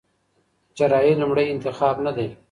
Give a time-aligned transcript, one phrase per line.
[0.77, 2.27] جراحي لومړی انتخاب نه دی.